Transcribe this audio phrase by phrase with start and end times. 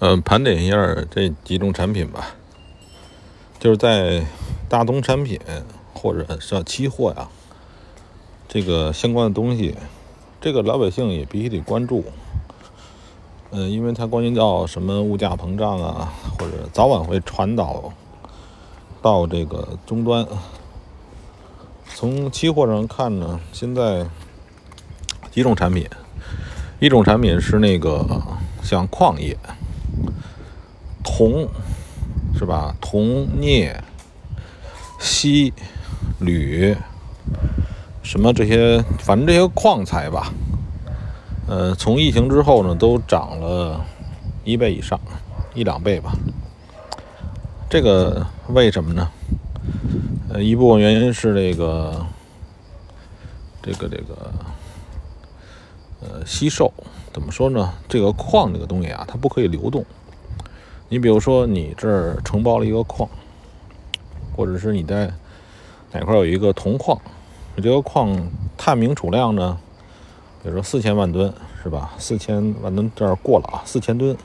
[0.00, 2.28] 呃，盘点一下这几种产品吧，
[3.58, 4.24] 就是在
[4.66, 5.38] 大宗产品
[5.92, 7.28] 或者是期货呀，
[8.48, 9.76] 这个相关的东西，
[10.40, 12.02] 这个老百姓也必须得关注。
[13.50, 17.92] 嗯，因为它关系到什么物价膨胀啊，或者早晚会传导
[19.02, 20.26] 到这个终端。
[21.94, 24.06] 从期货上看呢，现在
[25.30, 25.86] 几种产品，
[26.78, 28.02] 一种产品是那个
[28.62, 29.36] 像矿业。
[31.02, 31.48] 铜
[32.38, 32.74] 是吧？
[32.80, 33.82] 铜、镍、
[34.98, 35.52] 锡、
[36.20, 36.76] 铝，
[38.02, 40.32] 什么这些，反正这些矿材吧，
[41.46, 43.84] 呃，从疫情之后呢，都涨了
[44.44, 44.98] 一倍以上，
[45.54, 46.12] 一两倍吧。
[47.68, 49.10] 这个为什么呢？
[50.30, 52.06] 呃，一部分原因是这个，
[53.62, 54.32] 这个这个，
[56.00, 56.72] 呃，稀售。
[57.12, 57.72] 怎么说呢？
[57.88, 59.84] 这个矿这个东西啊，它不可以流动。
[60.92, 63.08] 你比如说，你这儿承包了一个矿，
[64.36, 65.08] 或者是你在
[65.92, 67.00] 哪块有一个铜矿，
[67.54, 68.10] 你这个矿
[68.58, 69.56] 探明储量呢？
[70.42, 71.92] 比如说四千万吨，是吧？
[71.96, 74.16] 四千万吨这儿过了啊，四千吨，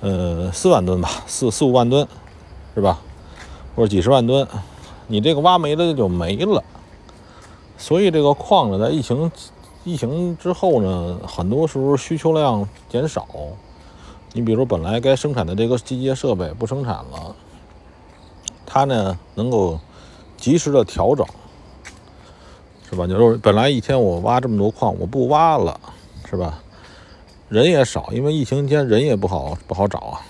[0.00, 2.04] 呃，四万吨吧，四四五万吨，
[2.74, 2.98] 是吧？
[3.76, 4.44] 或者几十万吨，
[5.06, 6.60] 你这个挖没了就没了。
[7.76, 9.30] 所以这个矿呢，在疫情
[9.84, 13.24] 疫情之后呢，很多时候需求量减少。
[14.32, 17.34] 你比如说，本来该生产的这个机械设备不生产了，
[18.66, 19.80] 它呢能够
[20.36, 21.26] 及时的调整，
[22.88, 23.06] 是吧？
[23.06, 25.80] 就是本来一天我挖这么多矿，我不挖了，
[26.28, 26.60] 是吧？
[27.48, 30.20] 人也少，因为疫情期间人也不好不好找啊，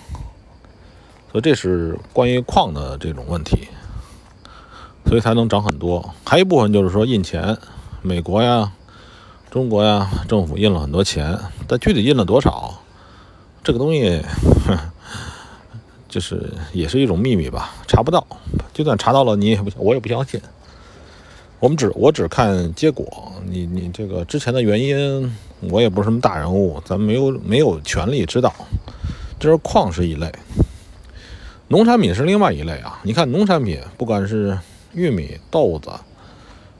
[1.31, 3.67] 所以这是关于矿的这种问题，
[5.05, 6.13] 所以才能涨很多。
[6.25, 7.57] 还一部分就是说印钱，
[8.01, 8.71] 美国呀、
[9.51, 12.73] 中国呀，政府印了很多钱，但具体印了多少？
[13.69, 14.19] 这个东西，
[16.09, 18.25] 就是也是一种秘密吧，查不到。
[18.73, 20.41] 就算查到了，你也不，我也不相信。
[21.59, 25.37] 我们只我只看结果，你你这个之前的原因，
[25.69, 28.51] 我也不是什么大人物，咱没有没有权利知道。
[29.39, 30.33] 这是矿是一类，
[31.67, 32.99] 农产品是另外一类啊。
[33.03, 34.57] 你看农产品，不管是
[34.93, 35.91] 玉米、豆子，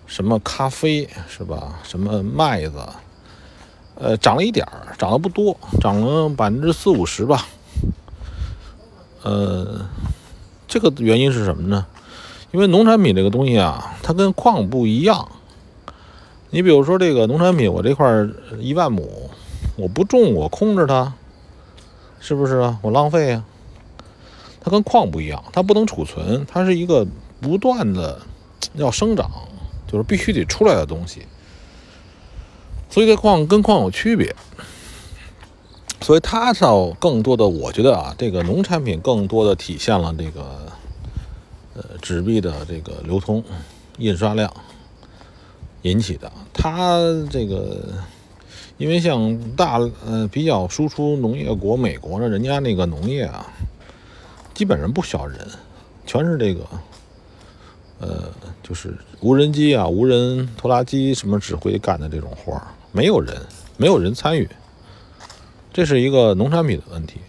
[0.08, 1.80] 什么咖啡是吧？
[1.84, 2.80] 什么麦子。
[4.00, 7.46] 呃，涨了一点儿，涨得不多，涨了百分之四五十吧。
[9.24, 9.86] 呃，
[10.68, 11.86] 这个原因是什么呢？
[12.52, 15.30] 因为农产品这个东西啊，它跟矿不一样。
[16.50, 18.26] 你比如说这个农产品，我这块
[18.58, 19.30] 一万亩，
[19.76, 21.14] 我不种，我空着它，
[22.20, 22.80] 是不是啊？
[22.82, 23.44] 我浪费啊。
[24.62, 27.06] 它跟矿不一样，它不能储存，它是一个
[27.40, 28.20] 不断的
[28.76, 29.30] 要生长，
[29.88, 31.24] 就是必须得出来的东西。
[32.90, 34.36] 所以这矿跟矿有区别，
[36.02, 40.72] 所以它要更多的，我觉得啊，这个农产品更多的体现了这个
[41.76, 43.44] 呃纸币的这个流通
[44.00, 44.52] 印刷量
[45.84, 46.32] 引起的。
[46.52, 46.98] 它
[47.30, 47.94] 这个
[48.78, 53.46] 因为像大呃比较输出农业国美国呢，人家那个农业啊，
[54.56, 55.48] 基本上不需要人，
[56.08, 56.66] 全是这个
[58.00, 58.24] 呃
[58.64, 62.68] 就是无人机啊、无人拖拉机什么指挥干的这种活儿。
[62.92, 63.46] 没有人，
[63.78, 64.50] 没有人参与，
[65.72, 67.20] 这是一个农产品的问题。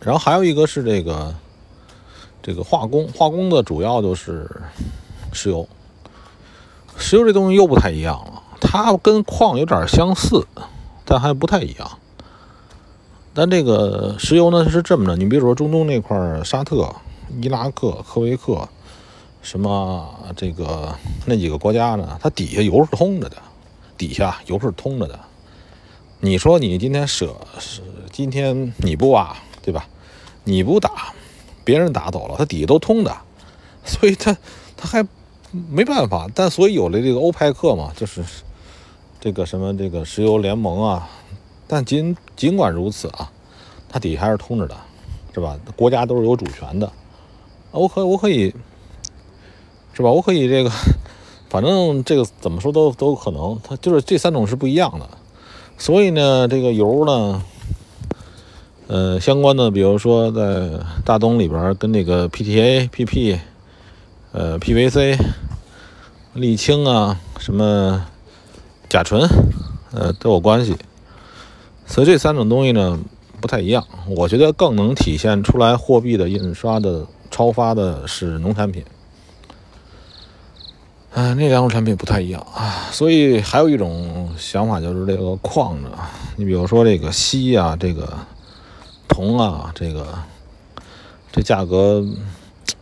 [0.00, 1.34] 然后还有一个是这个
[2.42, 4.50] 这个化工，化工的主要就是
[5.32, 5.66] 石油。
[6.96, 10.46] 石油这东西又不太一样了，它跟矿有点相似，
[11.04, 11.90] 但还不太一样。
[13.32, 16.94] 但这个石油呢是这么的，你比如说中东那块沙特、
[17.40, 18.68] 伊拉克、科威克，
[19.42, 20.94] 什么这个
[21.26, 23.36] 那几个国家呢，它底下油是通着的。
[23.96, 25.18] 底下油是通着的，
[26.20, 29.88] 你说你今天舍是今天你不挖对吧？
[30.44, 31.12] 你不打，
[31.64, 33.16] 别人打走了，它底下都通的，
[33.84, 34.36] 所以它
[34.76, 35.06] 它还
[35.50, 36.28] 没办法。
[36.34, 38.22] 但所以有了这个欧派克嘛，就是
[39.20, 41.08] 这个什么这个石油联盟啊。
[41.66, 43.32] 但尽尽管如此啊，
[43.88, 44.76] 它底下还是通着的，
[45.32, 45.58] 是吧？
[45.76, 46.92] 国家都是有主权的，
[47.70, 48.54] 我可我可以
[49.94, 50.10] 是吧？
[50.10, 50.70] 我可以这个。
[51.54, 55.08] 反正这个怎么说都都有可能，它就是这三种是不一样的，
[55.78, 57.44] 所以呢，这个油呢，
[58.88, 63.38] 呃，相关的，比如说在大东里边跟那个 PTA、PP、
[64.32, 65.16] 呃 PVC、
[66.34, 68.04] 沥青啊，什么
[68.88, 69.22] 甲醇，
[69.92, 70.74] 呃都有关系，
[71.86, 72.98] 所以这三种东西呢
[73.40, 73.86] 不太一样。
[74.08, 78.84] 我觉得更能体现出来货币的印刷的超发的是农产品。
[81.14, 85.88] 啊，那两种产品不太一样啊，所以还有一种想法就是这个矿呢，
[86.34, 88.18] 你比如说这个锡啊，这个
[89.06, 90.08] 铜啊，这个
[91.30, 92.04] 这价格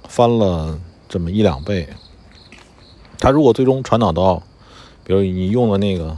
[0.09, 0.81] 翻了
[1.11, 1.87] 这么一两倍。
[3.19, 4.43] 它如果最终传导到，
[5.05, 6.17] 比如你用的那个，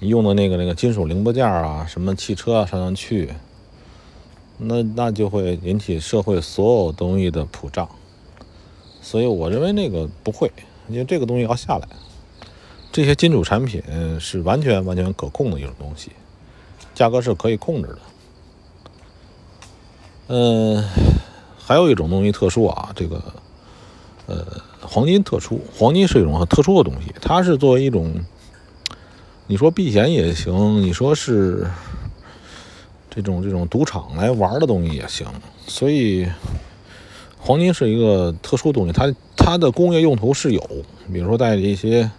[0.00, 3.30] 你用的那个那个金属零部件啊，什么汽车啊上上去，
[4.58, 7.88] 那那就会引起社会所有东西的普涨。
[9.00, 10.52] 所以我认为那个不会，
[10.88, 11.88] 因为这个东西要下来。
[12.90, 13.82] 这些金属产品
[14.18, 16.10] 是完全完全可控的一种东西，
[16.94, 17.98] 价格是可以控制的。
[20.28, 20.84] 嗯，
[21.58, 23.22] 还有一种东西特殊啊，这个
[24.26, 24.44] 呃。
[24.80, 28.14] 黄金特殊，黄金是一种很特殊的东西，它是作为一种，
[29.46, 31.68] 你说避险也行，你说是
[33.10, 35.26] 这种这种赌场来玩的东西也行，
[35.66, 36.26] 所以
[37.48, 40.60] 黄金是一个特殊东西，它它的工业用途是有，
[41.10, 42.10] 比如说在一些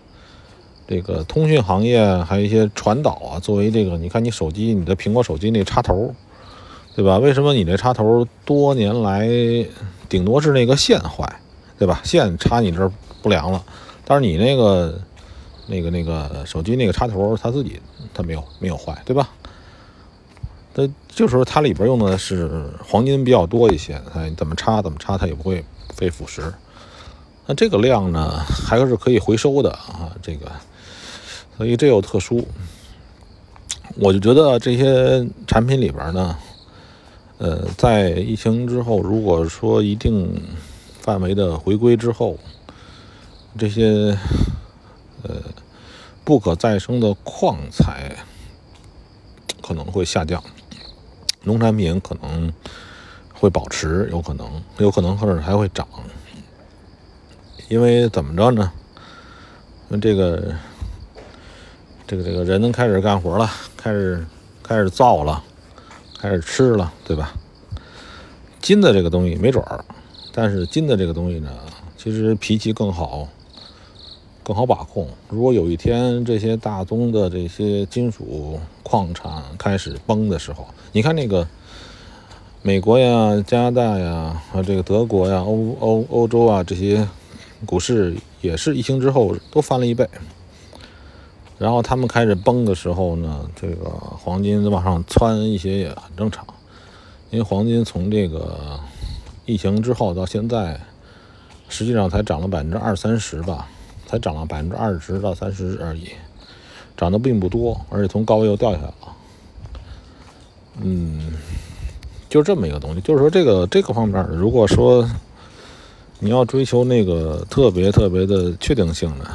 [0.87, 6.15] 这个通讯行业，还有一些传导啊，作为这个，你看你手机，你的苹果手机那插头，
[6.95, 7.19] 对吧？
[7.19, 9.29] 为什么你这插头多年来
[10.09, 11.31] 顶多是那个线坏？
[11.77, 12.01] 对吧？
[12.03, 12.91] 线插你这儿
[13.21, 13.63] 不良了，
[14.05, 14.99] 但是你那个、
[15.67, 17.79] 那个、那个手机那个插头，它自己
[18.15, 19.29] 它没有没有坏，对吧？
[20.87, 22.49] 它就是说它里边用的是
[22.83, 25.63] 黄金比较多一些，它怎么插怎么插它也不会
[25.97, 26.41] 被腐蚀。
[27.45, 30.51] 那这个量呢，还是可以回收的啊，这个，
[31.57, 32.47] 所以这有特殊。
[33.95, 36.37] 我就觉得这些产品里边呢，
[37.39, 40.41] 呃，在疫情之后，如果说一定。
[41.01, 42.37] 范围的回归之后，
[43.57, 44.15] 这些
[45.23, 45.37] 呃
[46.23, 48.15] 不可再生的矿材
[49.63, 50.43] 可能会下降，
[51.49, 52.53] 农产品可能
[53.33, 55.87] 会保持，有可能，有可能或者还会涨，
[57.69, 58.71] 因为怎么着呢？
[59.89, 60.53] 因为这个
[62.05, 64.23] 这个这个人能开始干活了，开始
[64.61, 65.43] 开始造了，
[66.19, 67.33] 开始吃了，对吧？
[68.61, 69.83] 金的这个东西没准儿。
[70.31, 71.49] 但是金的这个东西呢，
[71.97, 73.27] 其实脾气更好，
[74.49, 75.07] 更好把控。
[75.29, 81.47] 如果有一天这些大宗的这些金属矿产开始崩的时候，你看那个
[82.63, 87.07] 美国呀、加拿大呀、啊这个德国呀、欧欧欧洲啊这些
[87.63, 90.09] 股市也是疫情之后都翻了一倍。
[91.59, 93.87] 然后他们开始崩的时候呢，这个
[94.17, 96.43] 黄金往上窜一些也很正常，
[97.29, 98.79] 因为黄金从这个。
[99.45, 100.79] 疫情之后到现在，
[101.69, 103.67] 实际上才涨了百分之二三十吧，
[104.09, 106.09] 才涨了百分之二十到三十而已，
[106.97, 108.93] 涨得并不多，而且从高位又掉下来了。
[110.81, 111.33] 嗯，
[112.27, 115.07] 就这么一个东西，就是说这个这个方面，如果说
[116.17, 119.29] 你要追求那个特别特别的确定性的，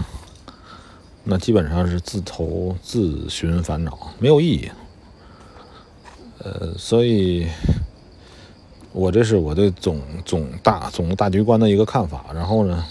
[1.23, 4.69] 那基本上是自投自寻烦恼，没有意义。
[6.39, 7.47] 呃，所以。
[8.97, 12.85] 我这是我对总总大总大局观的一个看法，然后呢，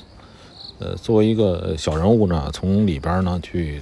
[0.79, 3.81] 呃，作为一个小人物呢，从里边呢去，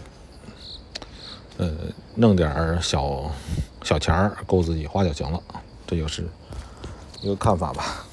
[1.58, 1.72] 呃，
[2.16, 3.32] 弄点小
[3.84, 5.42] 小钱儿够自己花就行了，
[5.88, 6.28] 这就是
[7.22, 8.06] 一个看法吧。